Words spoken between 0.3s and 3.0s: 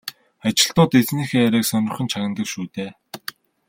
Ажилтнууд эзнийхээ яриаг сонирхон чагнадаг шүү дээ.